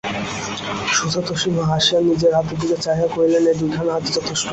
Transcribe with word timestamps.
সুচেতসিংহ 0.95 1.57
হাসিয়া 1.71 1.99
নিজের 2.01 2.31
হাতের 2.37 2.57
দিকে 2.61 2.77
চাহিয়া 2.85 3.09
কহিলেন 3.13 3.43
এই 3.51 3.57
দুইখানা 3.61 3.91
হাতই 3.95 4.11
যথেষ্ট। 4.17 4.45